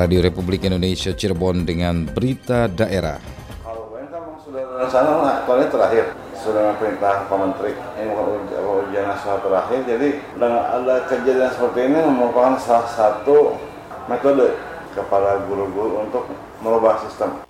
[0.00, 3.20] Radio Republik Indonesia Cirebon dengan berita daerah.
[3.60, 6.04] Kalau memang sudah rencana tahun terakhir.
[6.40, 7.76] Sudah perintah Pak Menteri.
[8.00, 8.16] Ini
[8.56, 9.84] ujian nasional terakhir.
[9.84, 10.08] Jadi
[10.40, 13.60] dengan ada kejadian seperti ini merupakan salah satu
[14.08, 14.56] metode
[14.96, 16.24] kepada guru-guru untuk
[16.64, 17.49] merubah sistem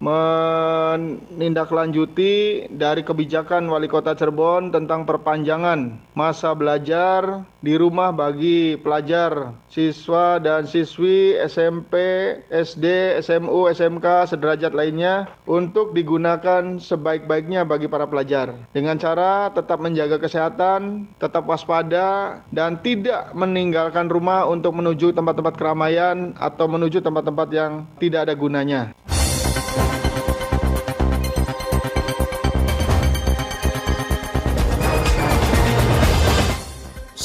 [0.00, 10.40] menindaklanjuti dari kebijakan Wali Kota Cirebon tentang perpanjangan masa belajar di rumah bagi pelajar, siswa
[10.40, 12.00] dan siswi SMP,
[12.48, 20.16] SD, SMU, SMK, sederajat lainnya untuk digunakan sebaik-baiknya bagi para pelajar dengan cara tetap menjaga
[20.16, 27.84] kesehatan, tetap waspada dan tidak meninggalkan rumah untuk menuju tempat-tempat keramaian atau menuju tempat-tempat yang
[28.00, 28.96] tidak ada gunanya.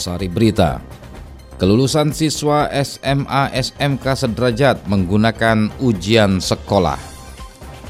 [0.05, 0.77] Sari Berita.
[1.57, 7.01] Kelulusan siswa SMA SMK sederajat menggunakan ujian sekolah.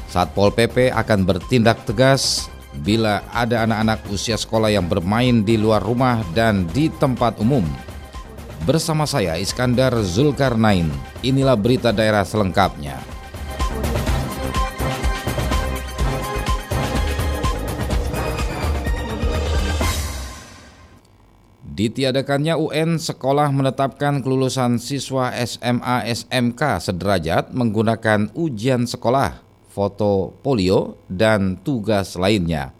[0.08, 2.48] Satpol PP akan bertindak tegas
[2.80, 7.68] bila ada anak-anak usia sekolah yang bermain di luar rumah dan di tempat umum.
[8.64, 10.88] Bersama saya Iskandar Zulkarnain,
[11.20, 13.15] inilah berita daerah selengkapnya.
[21.76, 31.60] Ditiadakannya UN, sekolah menetapkan kelulusan siswa SMA SMK sederajat menggunakan ujian sekolah, foto polio, dan
[31.60, 32.72] tugas lainnya.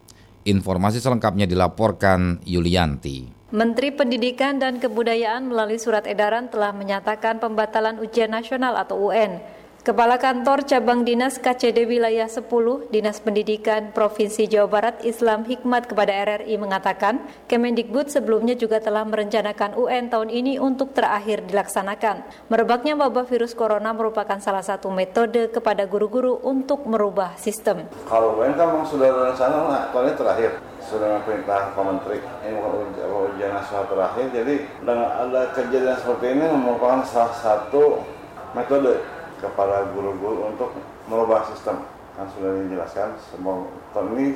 [0.49, 3.29] Informasi selengkapnya dilaporkan Yulianti.
[3.53, 9.45] Menteri Pendidikan dan Kebudayaan melalui surat edaran telah menyatakan pembatalan ujian nasional atau UN
[9.87, 12.51] Kepala Kantor Cabang Dinas KCD Wilayah 10
[12.91, 19.79] Dinas Pendidikan Provinsi Jawa Barat Islam Hikmat kepada RRI mengatakan Kemendikbud sebelumnya juga telah merencanakan
[19.79, 22.27] UN tahun ini untuk terakhir dilaksanakan.
[22.51, 27.87] Merebaknya wabah virus corona merupakan salah satu metode kepada guru-guru untuk merubah sistem.
[28.11, 30.51] Kalau UN kan memang sudah rencana nah, tahun terakhir
[30.83, 32.59] sudah perintah Pak Menteri ini
[33.07, 38.03] ujian nasional terakhir jadi dengan ada kejadian seperti ini merupakan salah satu
[38.51, 39.16] metode
[39.51, 40.71] kepada guru-guru untuk
[41.07, 41.83] merubah sistem.
[42.17, 44.27] Kan sudah dijelaskan semua tahun ini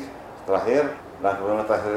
[0.44, 0.82] terakhir
[1.20, 1.96] dan kemudian terakhir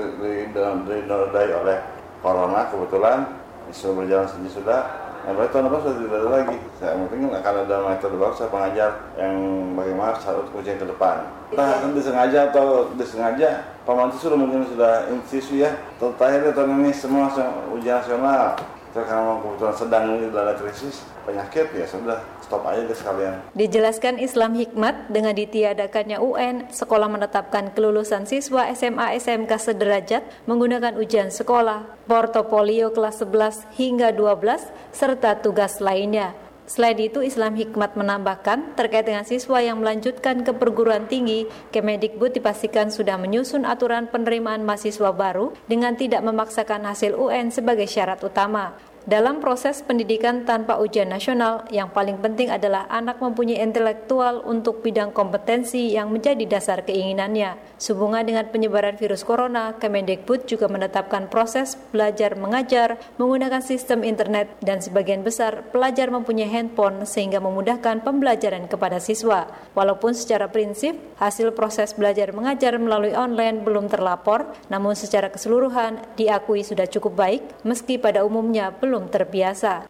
[0.88, 1.78] dinodai oleh
[2.24, 3.28] corona kebetulan
[3.72, 4.82] sudah berjalan sendiri sudah.
[5.24, 6.58] Yang berarti tahun depan sudah tidak ada lagi.
[6.84, 9.36] Saya mungkin akan ada metode baru saya pengajar yang
[9.72, 11.16] bagaimana harus ujian ke depan.
[11.56, 13.50] Entah kan disengaja atau disengaja.
[13.88, 15.72] Pak Menteri sudah mungkin sudah institusi ya.
[15.96, 17.32] Terakhir tahun ini semua
[17.72, 18.60] ujian nasional
[18.94, 23.36] karena kebetulan sedang ada krisis penyakit ya sudah stop aja deh sekalian.
[23.58, 31.34] Dijelaskan Islam Hikmat dengan ditiadakannya UN, sekolah menetapkan kelulusan siswa SMA SMK sederajat menggunakan ujian
[31.34, 36.43] sekolah, portofolio kelas 11 hingga 12 serta tugas lainnya.
[36.64, 41.44] Selain itu, Islam Hikmat menambahkan terkait dengan siswa yang melanjutkan ke perguruan tinggi,
[41.76, 48.24] Kemendikbud dipastikan sudah menyusun aturan penerimaan mahasiswa baru dengan tidak memaksakan hasil UN sebagai syarat
[48.24, 48.93] utama.
[49.04, 55.12] Dalam proses pendidikan tanpa ujian nasional, yang paling penting adalah anak mempunyai intelektual untuk bidang
[55.12, 57.60] kompetensi yang menjadi dasar keinginannya.
[57.76, 64.80] Sehubungan dengan penyebaran virus corona, Kemendikbud juga menetapkan proses belajar mengajar menggunakan sistem internet dan
[64.80, 69.52] sebagian besar pelajar mempunyai handphone sehingga memudahkan pembelajaran kepada siswa.
[69.76, 76.64] Walaupun secara prinsip hasil proses belajar mengajar melalui online belum terlapor, namun secara keseluruhan diakui
[76.64, 79.90] sudah cukup baik meski pada umumnya belum belum terbiasa.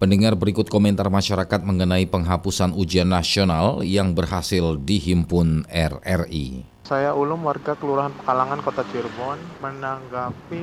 [0.00, 6.71] Pendengar berikut komentar masyarakat mengenai penghapusan ujian nasional yang berhasil dihimpun RRI.
[6.92, 10.60] Saya Ulum warga Kelurahan Pekalangan Kota Cirebon menanggapi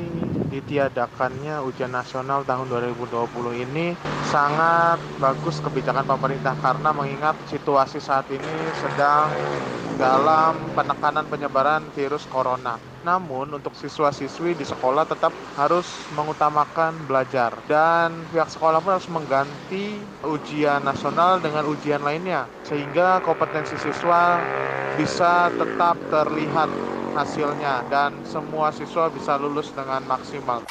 [0.53, 3.97] ditiadakannya ujian nasional tahun 2020 ini
[4.29, 9.33] sangat bagus kebijakan pemerintah karena mengingat situasi saat ini sedang
[9.97, 12.77] dalam penekanan penyebaran virus corona.
[13.03, 19.99] Namun untuk siswa-siswi di sekolah tetap harus mengutamakan belajar dan pihak sekolah pun harus mengganti
[20.27, 24.43] ujian nasional dengan ujian lainnya sehingga kompetensi siswa
[24.99, 26.67] bisa tetap terlihat
[27.15, 30.63] hasilnya dan semua siswa bisa lulus dengan maksimal.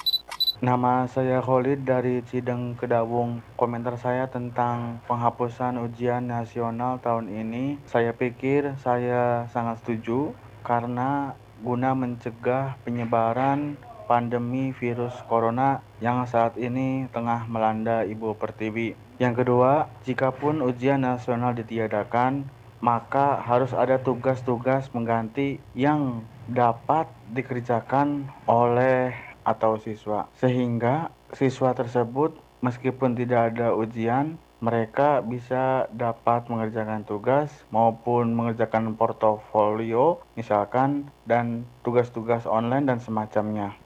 [0.58, 3.38] Nama saya Khalid dari Cideng Kedawung.
[3.54, 10.34] Komentar saya tentang penghapusan ujian nasional tahun ini, saya pikir saya sangat setuju
[10.66, 13.74] karena guna mencegah penyebaran
[14.08, 18.96] pandemi virus corona yang saat ini tengah melanda Ibu Pertiwi.
[19.20, 29.12] Yang kedua, jikapun ujian nasional ditiadakan, maka harus ada tugas-tugas mengganti yang dapat dikerjakan oleh
[29.42, 30.30] atau siswa.
[30.38, 40.18] Sehingga siswa tersebut meskipun tidak ada ujian, mereka bisa dapat mengerjakan tugas maupun mengerjakan portofolio
[40.34, 43.78] misalkan dan tugas-tugas online dan semacamnya.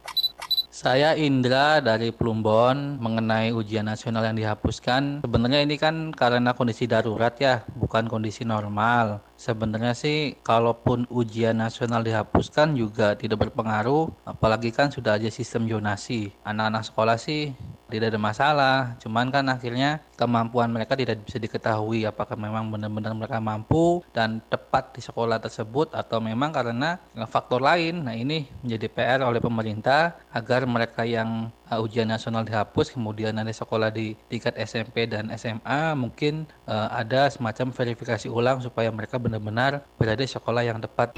[0.83, 5.23] Saya Indra dari Plumbon mengenai ujian nasional yang dihapuskan.
[5.23, 9.23] Sebenarnya ini kan karena kondisi darurat ya, bukan kondisi normal.
[9.39, 16.35] Sebenarnya sih kalaupun ujian nasional dihapuskan juga tidak berpengaruh, apalagi kan sudah ada sistem zonasi.
[16.43, 17.55] Anak-anak sekolah sih
[17.93, 23.39] tidak ada masalah cuman kan akhirnya kemampuan mereka tidak bisa diketahui apakah memang benar-benar mereka
[23.45, 26.97] mampu dan tepat di sekolah tersebut atau memang karena
[27.29, 32.93] faktor lain nah ini menjadi PR oleh pemerintah agar mereka yang uh, ujian nasional dihapus
[32.93, 38.93] kemudian ada sekolah di tingkat SMP dan SMA mungkin uh, ada semacam verifikasi ulang supaya
[38.93, 41.17] mereka benar-benar berada di sekolah yang tepat.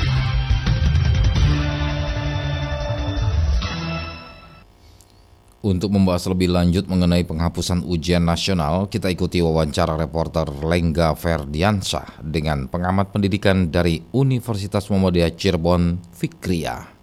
[5.65, 12.69] Untuk membahas lebih lanjut mengenai penghapusan ujian nasional, kita ikuti wawancara reporter Lengga Ferdiansyah dengan
[12.69, 16.94] pengamat pendidikan dari Universitas Muhammadiyah Cirebon, Fikria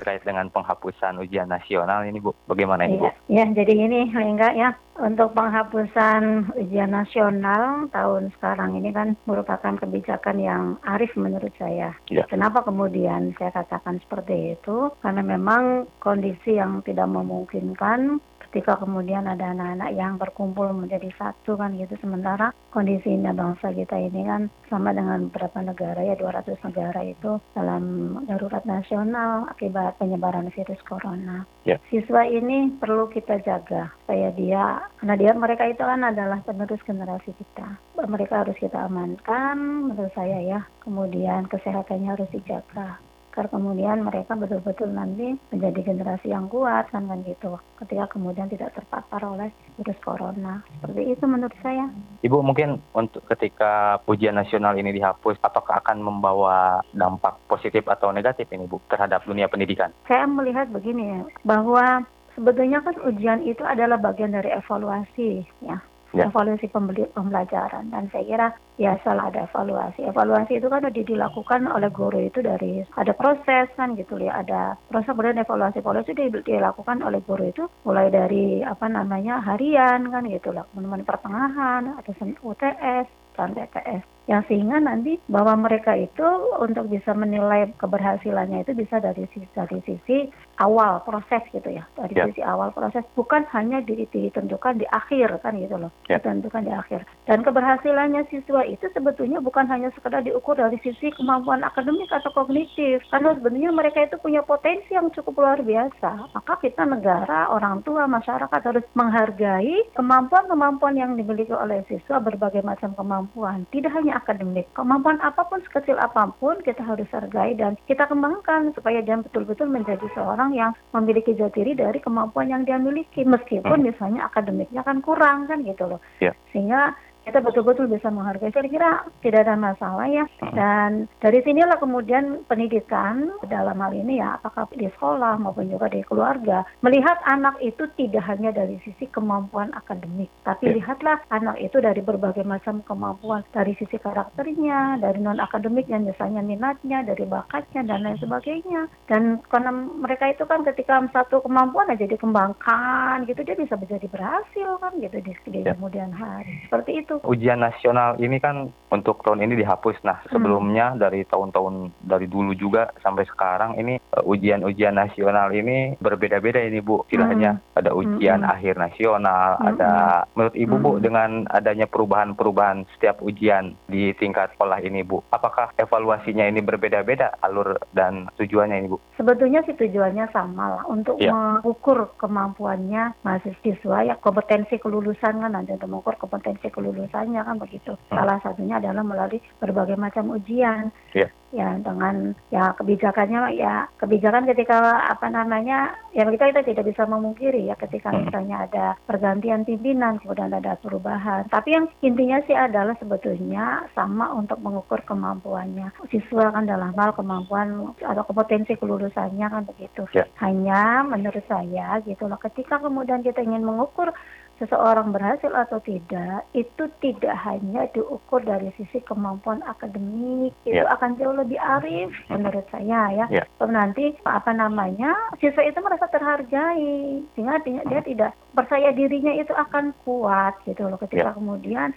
[0.00, 3.12] terkait dengan penghapusan ujian nasional ini Bu, bagaimana ini Bu?
[3.28, 10.40] Ya, jadi ini enggak ya untuk penghapusan ujian nasional tahun sekarang ini kan merupakan kebijakan
[10.40, 11.92] yang arif menurut saya.
[12.08, 12.24] Ya.
[12.32, 14.88] Kenapa kemudian saya katakan seperti itu?
[15.04, 21.78] Karena memang kondisi yang tidak memungkinkan ketika kemudian ada anak-anak yang berkumpul menjadi satu kan
[21.78, 27.38] gitu sementara kondisinya bangsa kita ini kan sama dengan beberapa negara ya 200 negara itu
[27.54, 27.82] dalam
[28.26, 31.46] darurat nasional akibat penyebaran virus corona.
[31.62, 31.78] Yeah.
[31.94, 37.30] Siswa ini perlu kita jaga supaya dia karena dia mereka itu kan adalah penerus generasi
[37.38, 37.78] kita.
[38.02, 40.60] Mereka harus kita amankan menurut saya ya.
[40.82, 42.98] Kemudian kesehatannya harus dijaga
[43.30, 47.56] kemudian mereka betul-betul nanti menjadi generasi yang kuat kan kan gitu.
[47.78, 49.48] Ketika kemudian tidak terpapar oleh
[49.78, 50.60] virus corona.
[50.80, 51.86] Seperti itu menurut saya.
[52.26, 58.50] Ibu mungkin untuk ketika ujian nasional ini dihapus apakah akan membawa dampak positif atau negatif
[58.50, 59.94] ini Bu terhadap dunia pendidikan?
[60.10, 62.04] Saya melihat begini ya bahwa
[62.34, 65.78] sebetulnya kan ujian itu adalah bagian dari evaluasi ya.
[66.10, 66.26] Ya.
[66.26, 66.66] evaluasi
[67.14, 67.94] pembelajaran.
[67.94, 68.48] Dan saya kira
[68.80, 73.68] ya salah ada evaluasi evaluasi itu kan sudah dilakukan oleh guru itu dari ada proses
[73.76, 78.64] kan gitu ya ada proses kemudian evaluasi evaluasi itu dilakukan oleh guru itu mulai dari
[78.64, 83.06] apa namanya harian kan gitu lah teman-teman pertengahan ada UTS
[83.36, 86.22] dan TTS yang sehingga nanti bahwa mereka itu
[86.62, 90.30] untuk bisa menilai keberhasilannya itu bisa dari sisi dari sisi
[90.62, 92.30] awal proses gitu ya dari yeah.
[92.30, 96.22] sisi awal proses bukan hanya ditentukan di akhir kan gitu loh yeah.
[96.22, 101.62] ditentukan di akhir dan keberhasilannya siswa itu sebetulnya bukan hanya sekedar diukur dari sisi kemampuan
[101.62, 106.82] akademik atau kognitif karena sebenarnya mereka itu punya potensi yang cukup luar biasa maka kita
[106.82, 113.94] negara orang tua masyarakat harus menghargai kemampuan-kemampuan yang dimiliki oleh siswa berbagai macam kemampuan tidak
[113.94, 114.66] hanya akademik.
[114.74, 119.70] Kemampuan apa pun sekecil apa pun kita harus hargai dan kita kembangkan supaya dia betul-betul
[119.70, 123.92] menjadi seorang yang memiliki jati diri dari kemampuan yang dia miliki meskipun hmm.
[123.92, 126.00] misalnya akademiknya kan kurang kan gitu loh.
[126.24, 126.32] Yeah.
[126.56, 128.50] Sehingga kita betul-betul bisa menghargai.
[128.50, 128.90] Saya kira
[129.22, 130.24] tidak ada masalah ya.
[130.40, 136.02] Dan dari sinilah kemudian pendidikan dalam hal ini ya, apakah di sekolah maupun juga di
[136.04, 140.74] keluarga, melihat anak itu tidak hanya dari sisi kemampuan akademik, tapi ya.
[140.80, 147.04] lihatlah anak itu dari berbagai macam kemampuan, dari sisi karakternya, dari non akademiknya, misalnya minatnya,
[147.06, 148.90] dari bakatnya dan lain sebagainya.
[149.06, 154.70] Dan karena mereka itu kan ketika satu kemampuan aja dikembangkan gitu, dia bisa menjadi berhasil
[154.80, 155.76] kan gitu di, di ya.
[155.76, 156.64] kemudian hari.
[156.66, 160.02] Seperti itu ujian nasional ini kan untuk tahun ini dihapus.
[160.02, 160.30] Nah, hmm.
[160.34, 160.98] sebelumnya hmm.
[160.98, 167.06] dari tahun-tahun dari dulu juga sampai sekarang ini uh, ujian-ujian nasional ini berbeda-beda ini Bu.
[167.06, 167.32] Tidak hmm.
[167.32, 168.52] hanya ada ujian hmm.
[168.52, 169.68] akhir nasional, hmm.
[169.74, 169.90] ada
[170.34, 170.84] menurut Ibu hmm.
[170.84, 175.22] Bu dengan adanya perubahan-perubahan setiap ujian di tingkat sekolah ini Bu.
[175.30, 178.98] Apakah evaluasinya ini berbeda-beda alur dan tujuannya ini Bu?
[179.16, 181.30] Sebetulnya sih tujuannya sama lah untuk ya.
[181.30, 187.96] mengukur kemampuannya mahasiswa ya kompetensi kelulusan kan nanti untuk mengukur kompetensi kelulusan misalnya kan begitu.
[188.08, 188.20] Hmm.
[188.20, 190.92] Salah satunya adalah melalui berbagai macam ujian.
[191.16, 191.30] Yeah.
[191.50, 197.66] Ya dengan ya kebijakannya ya kebijakan ketika apa namanya ya kita kita tidak bisa memungkiri
[197.66, 198.30] ya ketika hmm.
[198.30, 201.50] misalnya ada pergantian pimpinan kemudian ada perubahan.
[201.50, 207.98] Tapi yang intinya sih adalah sebetulnya sama untuk mengukur kemampuannya siswa kan dalam hal kemampuan
[207.98, 210.06] atau kompetensi kelulusannya kan begitu.
[210.14, 210.30] Yeah.
[210.38, 214.14] Hanya menurut saya gitu loh ketika kemudian kita ingin mengukur
[214.60, 220.92] seseorang berhasil atau tidak itu tidak hanya diukur dari sisi kemampuan akademik, itu yeah.
[220.92, 223.26] akan jauh lebih arif menurut saya ya.
[223.32, 223.46] Yeah.
[223.64, 229.96] Nanti apa namanya siswa itu merasa terhargai sehingga dia, dia tidak percaya dirinya itu akan
[230.04, 231.36] kuat gitu loh ketika yeah.
[231.36, 231.90] kemudian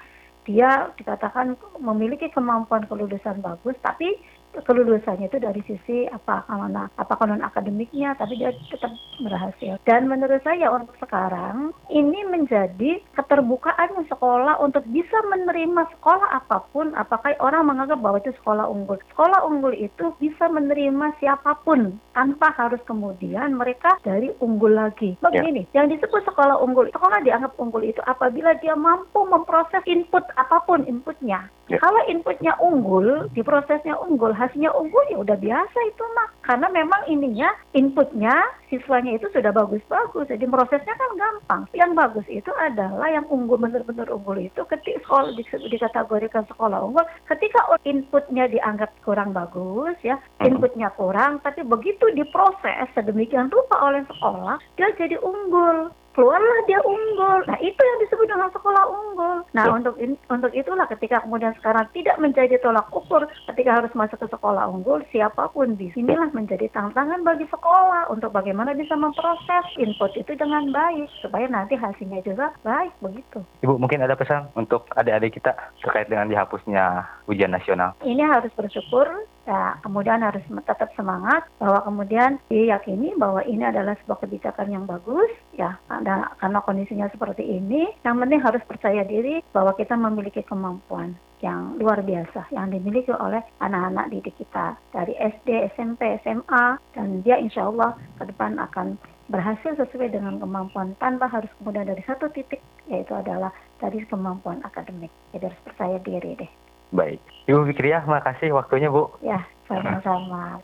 [0.43, 4.19] dia dikatakan memiliki kemampuan kelulusan bagus tapi
[4.61, 8.93] kelulusannya itu dari sisi apa mana apa non akademiknya tapi dia tetap
[9.23, 16.61] berhasil dan menurut saya untuk sekarang ini menjadi keterbukaan sekolah untuk bisa menerima sekolah apa
[16.69, 21.97] pun apakah orang menganggap bahwa itu sekolah unggul sekolah unggul itu bisa menerima siapa pun
[22.13, 25.81] tanpa harus kemudian mereka dari unggul lagi begini ya.
[25.81, 30.83] yang disebut sekolah unggul sekolah dianggap unggul itu apabila dia mampu memproses input apa pun
[30.85, 31.77] inputnya ya.
[31.79, 37.49] kalau inputnya unggul diprosesnya unggul hasilnya unggul ya udah biasa itu mah karena memang ininya
[37.71, 38.35] inputnya
[38.67, 40.27] siswanya itu sudah bagus-bagus.
[40.27, 41.61] Jadi prosesnya kan gampang.
[41.77, 45.35] Yang bagus itu adalah yang unggul benar-benar unggul itu ketika sekolah
[45.69, 53.51] dikategorikan sekolah unggul ketika inputnya dianggap kurang bagus ya inputnya kurang tapi begitu diproses sedemikian
[53.53, 57.41] rupa oleh sekolah dia jadi unggul keluarlah dia unggul.
[57.49, 59.37] Nah itu yang disebut dengan sekolah unggul.
[59.53, 59.73] Nah ya.
[59.73, 64.27] untuk in, untuk itulah ketika kemudian sekarang tidak menjadi tolak ukur ketika harus masuk ke
[64.29, 70.13] sekolah unggul siapa pun di sinilah menjadi tantangan bagi sekolah untuk bagaimana bisa memproses input
[70.15, 73.41] itu dengan baik supaya nanti hasilnya juga baik begitu.
[73.65, 77.97] Ibu mungkin ada pesan untuk adik-adik kita terkait dengan dihapusnya ujian nasional.
[78.05, 79.09] Ini harus bersyukur
[79.43, 85.27] Ya, kemudian harus tetap semangat bahwa kemudian diyakini bahwa ini adalah sebuah kebijakan yang bagus
[85.59, 87.91] ya karena, karena kondisinya seperti ini.
[88.07, 93.43] Yang penting harus percaya diri bahwa kita memiliki kemampuan yang luar biasa yang dimiliki oleh
[93.59, 98.95] anak-anak didik kita dari SD, SMP, SMA dan dia insya Allah ke depan akan
[99.27, 103.51] berhasil sesuai dengan kemampuan tanpa harus kemudian dari satu titik yaitu adalah
[103.83, 105.11] dari kemampuan akademik.
[105.35, 106.62] Jadi harus percaya diri deh.
[106.93, 107.17] Baik.
[107.49, 109.09] Ibu Fikriah, makasih waktunya, Bu.
[109.25, 110.61] Ya, sama-sama.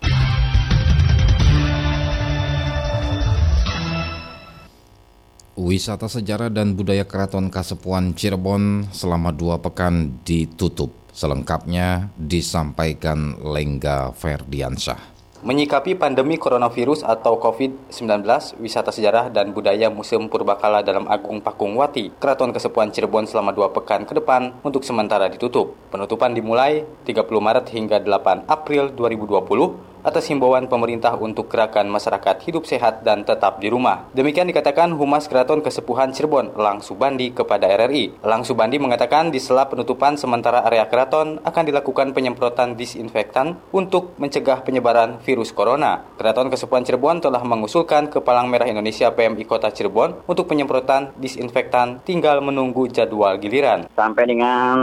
[5.57, 10.93] Wisata sejarah dan budaya Keraton Kasepuan Cirebon selama dua pekan ditutup.
[11.11, 15.19] Selengkapnya disampaikan Lengga Ferdiansyah.
[15.39, 18.27] Menyikapi pandemi coronavirus atau COVID-19,
[18.59, 23.71] wisata sejarah dan budaya Museum Purbakala dalam Agung Pakung Wati, Keraton Kesepuan Cirebon selama dua
[23.71, 25.79] pekan ke depan untuk sementara ditutup.
[25.89, 32.63] Penutupan dimulai 30 Maret hingga 8 April 2020 atas himbauan pemerintah untuk gerakan masyarakat hidup
[32.63, 34.07] sehat dan tetap di rumah.
[34.15, 38.23] Demikian dikatakan Humas Keraton Kesepuhan Cirebon, Lang Subandi kepada RRI.
[38.23, 44.63] Lang Subandi mengatakan di sela penutupan sementara area keraton akan dilakukan penyemprotan disinfektan untuk mencegah
[44.63, 46.07] penyebaran virus corona.
[46.15, 51.99] Keraton Kesepuhan Cirebon telah mengusulkan ke Palang Merah Indonesia PMI Kota Cirebon untuk penyemprotan disinfektan
[52.07, 53.91] tinggal menunggu jadwal giliran.
[53.99, 54.77] Sampai dengan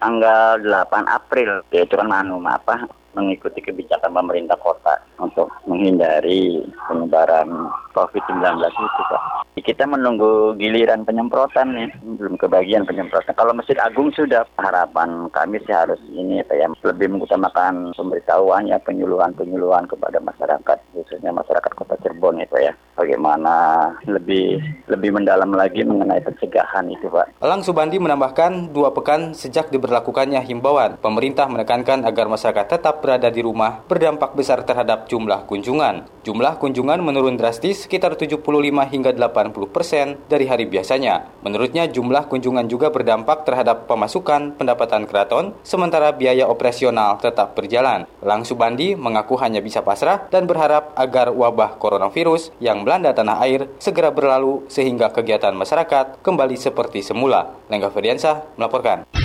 [0.00, 8.40] tanggal 8 April, yaitu kan anu apa mengikuti kebijakan pemerintah kota untuk menghindari penyebaran COVID-19
[8.60, 9.22] itu Pak.
[9.62, 13.36] Kita menunggu giliran penyemprotan nih, belum kebagian penyemprotan.
[13.36, 18.80] Kalau Masjid Agung sudah harapan kami sih harus ini Pak ya, lebih mengutamakan pemberitahuan ya
[18.80, 22.72] penyuluhan-penyuluhan kepada masyarakat khususnya masyarakat Kota Cirebon itu ya.
[22.96, 27.44] Bagaimana lebih lebih mendalam lagi mengenai pencegahan itu Pak.
[27.44, 33.42] Elang Subandi menambahkan dua pekan sejak diberlakukannya himbauan, pemerintah menekankan agar masyarakat tetap berada di
[33.42, 36.06] rumah berdampak besar terhadap jumlah kunjungan.
[36.22, 38.38] Jumlah kunjungan menurun drastis sekitar 75
[38.86, 41.26] hingga 80 persen dari hari biasanya.
[41.42, 48.06] Menurutnya jumlah kunjungan juga berdampak terhadap pemasukan pendapatan keraton, sementara biaya operasional tetap berjalan.
[48.22, 53.66] Lang Subandi mengaku hanya bisa pasrah dan berharap agar wabah coronavirus yang melanda tanah air
[53.82, 57.58] segera berlalu sehingga kegiatan masyarakat kembali seperti semula.
[57.66, 59.21] Lengga Ferdiansyah melaporkan.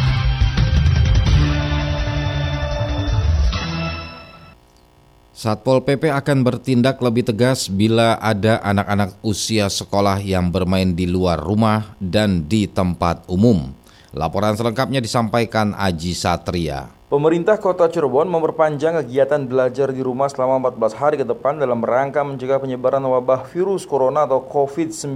[5.38, 11.38] Satpol PP akan bertindak lebih tegas bila ada anak-anak usia sekolah yang bermain di luar
[11.38, 13.70] rumah dan di tempat umum.
[14.18, 16.97] Laporan selengkapnya disampaikan Aji Satria.
[17.08, 22.20] Pemerintah Kota Cirebon memperpanjang kegiatan belajar di rumah selama 14 hari ke depan dalam rangka
[22.20, 25.16] mencegah penyebaran wabah virus corona atau COVID-19.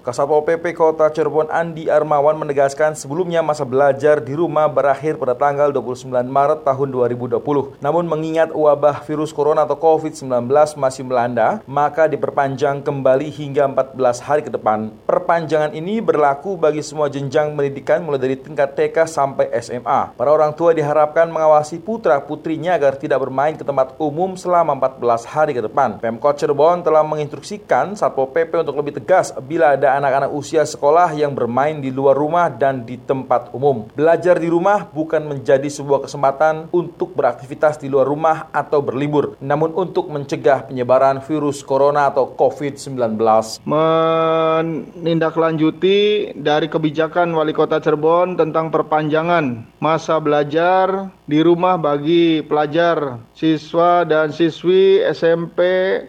[0.00, 5.68] Kasatpol PP Kota Cirebon Andi Armawan menegaskan sebelumnya masa belajar di rumah berakhir pada tanggal
[5.68, 7.76] 29 Maret tahun 2020.
[7.76, 10.32] Namun mengingat wabah virus corona atau COVID-19
[10.80, 14.96] masih melanda, maka diperpanjang kembali hingga 14 hari ke depan.
[15.04, 20.16] Perpanjangan ini berlaku bagi semua jenjang pendidikan mulai dari tingkat TK sampai SMA.
[20.16, 25.26] Para orang tua diharapkan akan mengawasi putra-putrinya agar tidak bermain ke tempat umum selama 14
[25.26, 25.98] hari ke depan.
[25.98, 31.34] Pemkot Cirebon telah menginstruksikan Satpol PP untuk lebih tegas bila ada anak-anak usia sekolah yang
[31.34, 33.90] bermain di luar rumah dan di tempat umum.
[33.98, 39.74] Belajar di rumah bukan menjadi sebuah kesempatan untuk beraktivitas di luar rumah atau berlibur, namun
[39.74, 43.18] untuk mencegah penyebaran virus corona atau COVID-19.
[43.66, 54.02] Menindaklanjuti dari kebijakan Wali Kota Cirebon tentang perpanjangan masa belajar di rumah bagi pelajar, siswa
[54.02, 55.60] dan siswi SMP,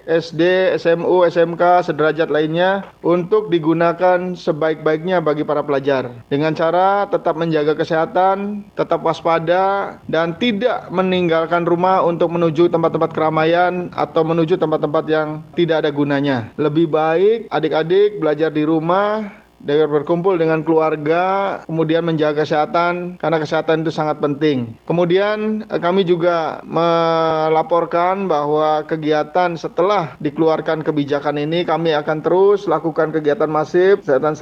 [0.07, 6.09] SD, SMU, SMK, sederajat lainnya untuk digunakan sebaik-baiknya bagi para pelajar.
[6.31, 13.91] Dengan cara tetap menjaga kesehatan, tetap waspada, dan tidak meninggalkan rumah untuk menuju tempat-tempat keramaian
[13.93, 16.49] atau menuju tempat-tempat yang tidak ada gunanya.
[16.57, 23.83] Lebih baik adik-adik belajar di rumah dengan berkumpul dengan keluarga, kemudian menjaga kesehatan karena kesehatan
[23.83, 24.79] itu sangat penting.
[24.87, 33.11] Kemudian eh, kami juga melaporkan bahwa kegiatan setelah dikeluarkan kebijakan ini kami akan terus lakukan
[33.11, 34.35] kegiatan masif kesehatan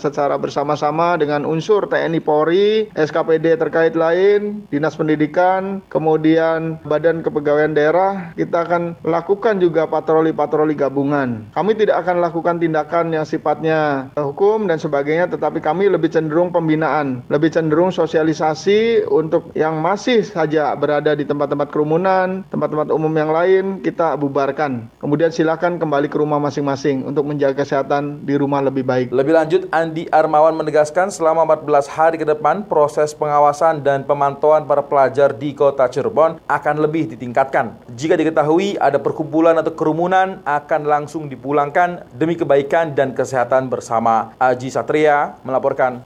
[0.00, 8.32] secara bersama-sama dengan unsur TNI Polri, SKPD terkait lain, Dinas Pendidikan, kemudian Badan Kepegawaian Daerah.
[8.32, 11.52] Kita akan lakukan juga patroli-patroli gabungan.
[11.52, 17.22] Kami tidak akan lakukan tindakan yang sifatnya hukum dan sebagainya, tetapi kami lebih cenderung pembinaan,
[17.30, 23.64] lebih cenderung sosialisasi untuk yang masih saja berada di tempat-tempat kerumunan, tempat-tempat umum yang lain,
[23.80, 24.88] kita bubarkan.
[24.98, 29.14] Kemudian silakan kembali ke rumah masing-masing untuk menjaga kesehatan di rumah lebih baik.
[29.14, 34.82] Lebih lanjut, Andi Armawan menegaskan selama 14 hari ke depan proses pengawasan dan pemantauan para
[34.82, 37.78] pelajar di kota Cirebon akan lebih ditingkatkan.
[37.94, 44.34] Jika diketahui ada perkumpulan atau kerumunan akan langsung dipulangkan demi kebaikan dan kesehatan bersama.
[44.52, 46.04] Aji Satria melaporkan.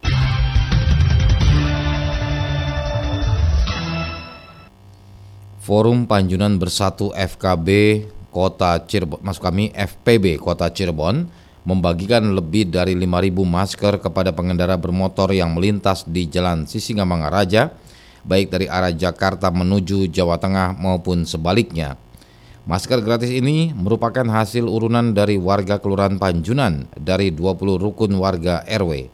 [5.67, 7.69] Forum Panjunan Bersatu FKB
[8.31, 11.27] Kota Cirebon, masuk kami FPB Kota Cirebon
[11.67, 17.75] membagikan lebih dari 5.000 masker kepada pengendara bermotor yang melintas di Jalan Sisingamangaraja,
[18.23, 21.99] baik dari arah Jakarta menuju Jawa Tengah maupun sebaliknya.
[22.67, 29.07] Masker gratis ini merupakan hasil urunan dari warga Kelurahan Panjunan dari 20 rukun warga RW.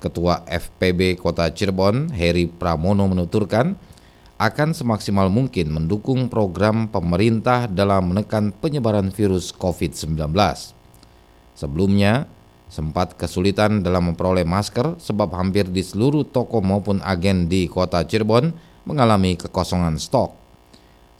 [0.00, 3.76] Ketua FPB Kota Cirebon, Heri Pramono menuturkan,
[4.40, 10.32] akan semaksimal mungkin mendukung program pemerintah dalam menekan penyebaran virus COVID-19.
[11.52, 12.24] Sebelumnya,
[12.72, 18.48] sempat kesulitan dalam memperoleh masker sebab hampir di seluruh toko maupun agen di kota Cirebon
[18.88, 20.41] mengalami kekosongan stok.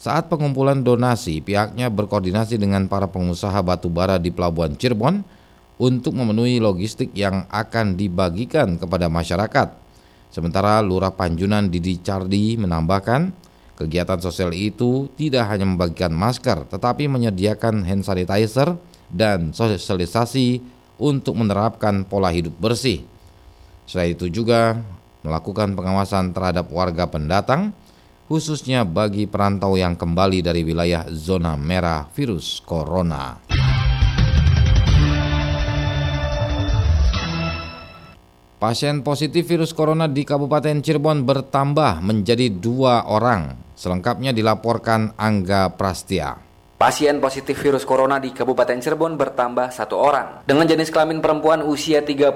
[0.02, 5.22] Saat pengumpulan donasi, pihaknya berkoordinasi dengan para pengusaha batubara di Pelabuhan Cirebon
[5.78, 9.78] untuk memenuhi logistik yang akan dibagikan kepada masyarakat.
[10.34, 13.30] Sementara Lurah Panjunan Didi Cardi menambahkan,
[13.78, 18.74] kegiatan sosial itu tidak hanya membagikan masker, tetapi menyediakan hand sanitizer
[19.06, 20.66] dan sosialisasi
[20.98, 23.06] untuk menerapkan pola hidup bersih.
[23.86, 24.82] Selain itu juga
[25.22, 27.70] melakukan pengawasan terhadap warga pendatang
[28.32, 33.36] khususnya bagi perantau yang kembali dari wilayah zona merah virus corona.
[38.56, 43.52] Pasien positif virus corona di Kabupaten Cirebon bertambah menjadi dua orang.
[43.76, 46.40] Selengkapnya dilaporkan Angga Prastia.
[46.80, 52.00] Pasien positif virus corona di Kabupaten Cirebon bertambah satu orang dengan jenis kelamin perempuan usia
[52.00, 52.32] 33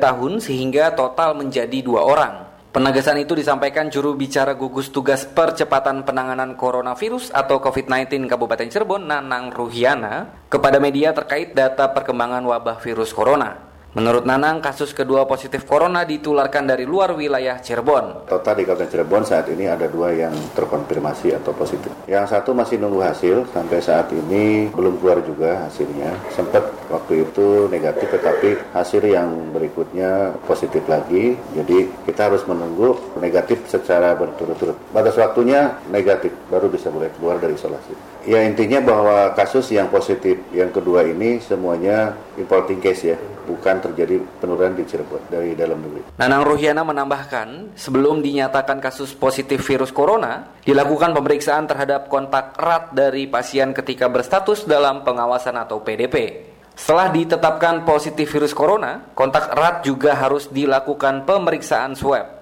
[0.00, 2.45] tahun sehingga total menjadi dua orang.
[2.76, 9.48] Penegasan itu disampaikan juru bicara gugus tugas percepatan penanganan coronavirus atau COVID-19 Kabupaten Cirebon, Nanang
[9.48, 13.75] Ruhiana, kepada media terkait data perkembangan wabah virus corona.
[13.96, 18.28] Menurut Nanang, kasus kedua positif corona ditularkan dari luar wilayah Cirebon.
[18.28, 21.88] Total di Kabupaten Cirebon saat ini ada dua yang terkonfirmasi atau positif.
[22.04, 26.12] Yang satu masih nunggu hasil, sampai saat ini belum keluar juga hasilnya.
[26.28, 31.32] Sempat waktu itu negatif, tetapi hasil yang berikutnya positif lagi.
[31.56, 34.76] Jadi kita harus menunggu negatif secara berturut-turut.
[34.92, 38.15] Batas waktunya negatif, baru bisa boleh keluar dari isolasi.
[38.26, 44.18] Ya intinya bahwa kasus yang positif yang kedua ini semuanya importing case ya, bukan terjadi
[44.42, 46.10] penurunan di Cirebon dari dalam negeri.
[46.18, 53.30] Nanang Ruhiana menambahkan, sebelum dinyatakan kasus positif virus corona, dilakukan pemeriksaan terhadap kontak erat dari
[53.30, 56.42] pasien ketika berstatus dalam pengawasan atau PDP.
[56.76, 62.35] Setelah ditetapkan positif virus corona, kontak erat juga harus dilakukan pemeriksaan swab.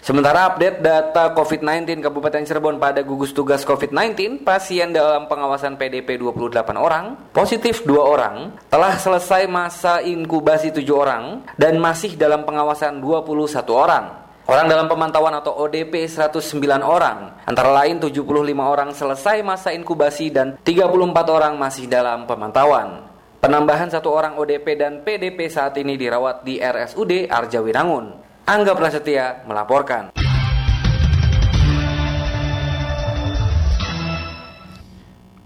[0.00, 6.72] Sementara update data COVID-19 Kabupaten Cirebon pada gugus tugas COVID-19, pasien dalam pengawasan PDP 28
[6.80, 13.76] orang, positif 2 orang, telah selesai masa inkubasi 7 orang, dan masih dalam pengawasan 21
[13.76, 14.04] orang.
[14.48, 18.24] Orang dalam pemantauan atau ODP 109 orang, antara lain 75
[18.56, 23.04] orang selesai masa inkubasi dan 34 orang masih dalam pemantauan.
[23.44, 28.29] Penambahan satu orang ODP dan PDP saat ini dirawat di RSUD Arjawinangun.
[28.50, 30.10] Angga Prasetya melaporkan.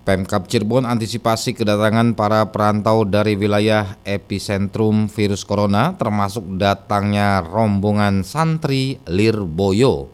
[0.08, 8.96] Pemkap Cirebon antisipasi kedatangan para perantau dari wilayah epicentrum virus corona termasuk datangnya rombongan santri
[9.04, 10.08] Lirboyo.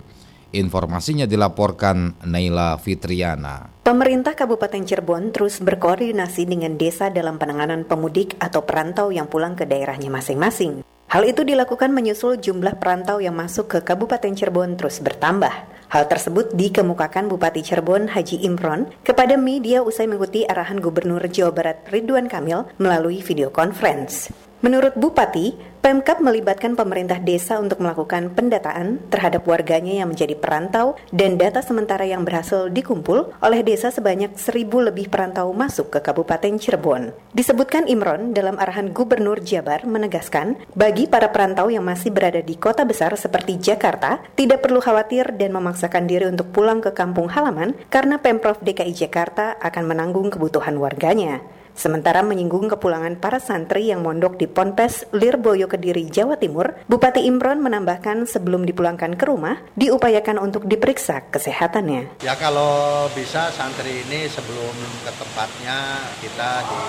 [0.50, 3.70] Informasinya dilaporkan Naila Fitriana.
[3.86, 9.62] Pemerintah Kabupaten Cirebon terus berkoordinasi dengan desa dalam penanganan pemudik atau perantau yang pulang ke
[9.62, 10.89] daerahnya masing-masing.
[11.10, 15.50] Hal itu dilakukan menyusul jumlah perantau yang masuk ke Kabupaten Cirebon terus bertambah.
[15.90, 21.82] Hal tersebut dikemukakan Bupati Cirebon Haji Imron kepada media usai mengikuti arahan Gubernur Jawa Barat
[21.90, 24.49] Ridwan Kamil melalui video conference.
[24.60, 31.40] Menurut Bupati, Pemkap melibatkan pemerintah desa untuk melakukan pendataan terhadap warganya yang menjadi perantau dan
[31.40, 37.16] data sementara yang berhasil dikumpul oleh desa sebanyak seribu lebih perantau masuk ke Kabupaten Cirebon.
[37.32, 42.84] Disebutkan Imron dalam arahan Gubernur Jabar menegaskan bagi para perantau yang masih berada di kota
[42.84, 48.20] besar seperti Jakarta tidak perlu khawatir dan memaksakan diri untuk pulang ke kampung halaman karena
[48.20, 51.40] Pemprov DKI Jakarta akan menanggung kebutuhan warganya.
[51.80, 57.64] Sementara menyinggung kepulangan para santri yang mondok di Ponpes Lirboyo Kediri, Jawa Timur, Bupati Imron
[57.64, 62.20] menambahkan sebelum dipulangkan ke rumah, diupayakan untuk diperiksa kesehatannya.
[62.20, 64.76] Ya kalau bisa santri ini sebelum
[65.08, 66.80] ke tempatnya kita di,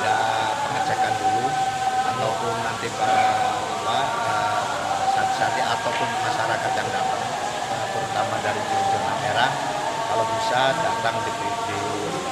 [0.00, 0.16] ada
[0.64, 1.46] pengecekan dulu,
[2.16, 3.52] ataupun nanti para
[3.84, 7.24] apa, uh, santri-santri ataupun masyarakat yang datang,
[7.68, 9.52] uh, terutama dari zona merah,
[10.08, 11.32] kalau bisa datang di,
[11.68, 11.76] di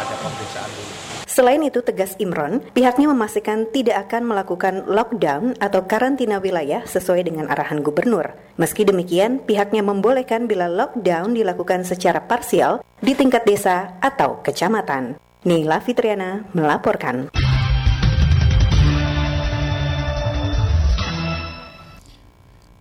[0.01, 1.20] ada pemeriksaan dulu.
[1.31, 7.47] Selain itu, tegas Imron, pihaknya memastikan tidak akan melakukan lockdown atau karantina wilayah sesuai dengan
[7.47, 8.35] arahan gubernur.
[8.59, 15.23] Meski demikian, pihaknya membolehkan bila lockdown dilakukan secara parsial di tingkat desa atau kecamatan.
[15.47, 17.31] Nila Fitriana melaporkan.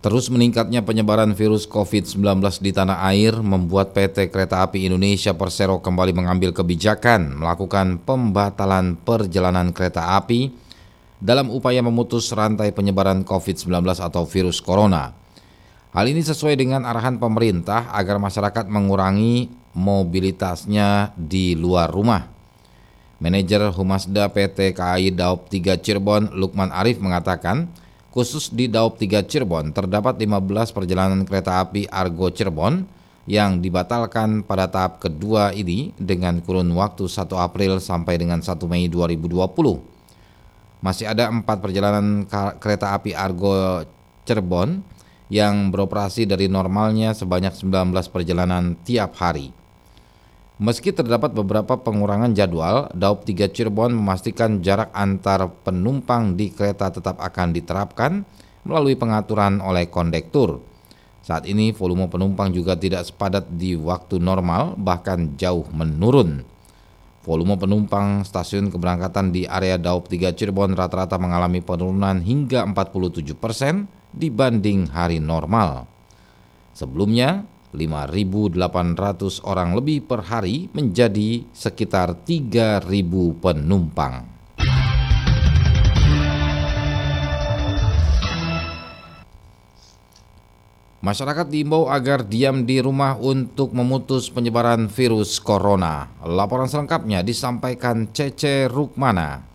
[0.00, 6.16] Terus meningkatnya penyebaran virus COVID-19 di tanah air membuat PT Kereta Api Indonesia Persero kembali
[6.16, 10.56] mengambil kebijakan melakukan pembatalan perjalanan kereta api
[11.20, 13.68] dalam upaya memutus rantai penyebaran COVID-19
[14.00, 15.12] atau virus corona.
[15.92, 22.24] Hal ini sesuai dengan arahan pemerintah agar masyarakat mengurangi mobilitasnya di luar rumah.
[23.20, 27.68] Manajer Humasda PT KAI Daop 3 Cirebon Lukman Arif mengatakan,
[28.10, 32.82] Khusus di Daup 3 Cirebon terdapat 15 perjalanan kereta api Argo Cirebon
[33.30, 38.90] yang dibatalkan pada tahap kedua ini dengan kurun waktu 1 April sampai dengan 1 Mei
[38.90, 39.46] 2020.
[40.82, 42.26] Masih ada empat perjalanan
[42.58, 43.86] kereta api Argo
[44.26, 44.82] Cirebon
[45.30, 49.54] yang beroperasi dari normalnya sebanyak 19 perjalanan tiap hari.
[50.60, 57.16] Meski terdapat beberapa pengurangan jadwal, Daup 3 Cirebon memastikan jarak antar penumpang di kereta tetap
[57.16, 58.28] akan diterapkan
[58.68, 60.60] melalui pengaturan oleh kondektur.
[61.24, 66.44] Saat ini volume penumpang juga tidak sepadat di waktu normal, bahkan jauh menurun.
[67.24, 73.88] Volume penumpang stasiun keberangkatan di area Daup 3 Cirebon rata-rata mengalami penurunan hingga 47% persen
[74.12, 75.88] dibanding hari normal.
[76.76, 82.86] Sebelumnya, 5.800 orang lebih per hari menjadi sekitar 3.000
[83.38, 84.30] penumpang.
[91.00, 96.12] Masyarakat diimbau agar diam di rumah untuk memutus penyebaran virus corona.
[96.28, 99.49] Laporan selengkapnya disampaikan Cece Rukmana.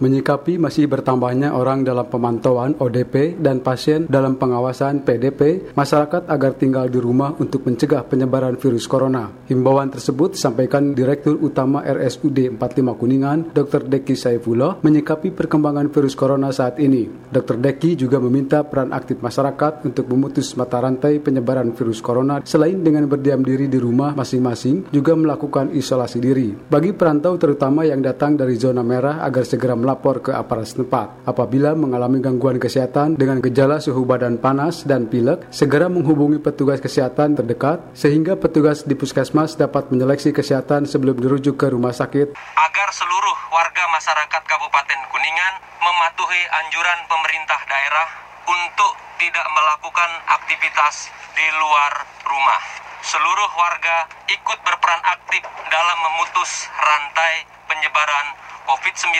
[0.00, 6.88] Menyikapi masih bertambahnya orang dalam pemantauan ODP dan pasien dalam pengawasan PDP, masyarakat agar tinggal
[6.88, 9.28] di rumah untuk mencegah penyebaran virus corona.
[9.44, 13.84] Himbauan tersebut disampaikan Direktur Utama RSUD 45 Kuningan, Dr.
[13.84, 17.04] Deki Saifullah, menyikapi perkembangan virus corona saat ini.
[17.28, 17.60] Dr.
[17.60, 23.04] Deki juga meminta peran aktif masyarakat untuk memutus mata rantai penyebaran virus corona selain dengan
[23.04, 26.56] berdiam diri di rumah masing-masing, juga melakukan isolasi diri.
[26.56, 31.26] Bagi perantau terutama yang datang dari zona merah agar segera melakukan melapor ke aparat setempat.
[31.26, 37.34] Apabila mengalami gangguan kesehatan dengan gejala suhu badan panas dan pilek, segera menghubungi petugas kesehatan
[37.34, 42.38] terdekat sehingga petugas di puskesmas dapat menyeleksi kesehatan sebelum dirujuk ke rumah sakit.
[42.38, 48.08] Agar seluruh warga masyarakat Kabupaten Kuningan mematuhi anjuran pemerintah daerah
[48.46, 52.62] untuk tidak melakukan aktivitas di luar rumah.
[53.02, 59.10] Seluruh warga ikut berperan aktif dalam memutus rantai penyebaran COVID-19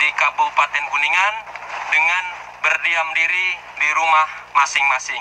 [0.00, 1.34] di Kabupaten Kuningan
[1.92, 2.24] dengan
[2.64, 5.20] berdiam diri di rumah masing-masing.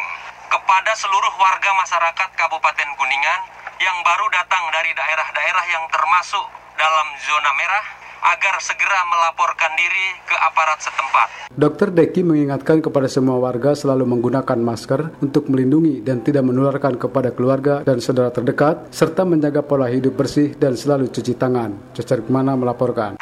[0.50, 3.42] kepada seluruh warga masyarakat Kabupaten Kuningan
[3.78, 6.42] yang baru datang dari daerah-daerah yang termasuk
[6.74, 7.86] dalam zona merah
[8.20, 11.28] agar segera melaporkan diri ke aparat setempat.
[11.56, 11.90] Dr.
[11.96, 17.82] Deki mengingatkan kepada semua warga selalu menggunakan masker untuk melindungi dan tidak menularkan kepada keluarga
[17.84, 21.96] dan saudara terdekat, serta menjaga pola hidup bersih dan selalu cuci tangan.
[21.96, 23.16] Cecer Ke mana melaporkan.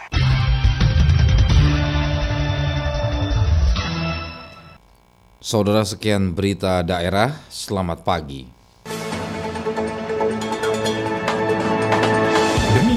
[5.37, 8.56] Saudara sekian berita daerah, selamat pagi.